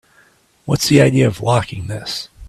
[0.65, 2.27] What's the idea of locking this?